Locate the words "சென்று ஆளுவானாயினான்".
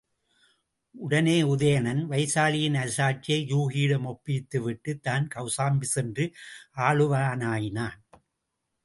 5.93-7.99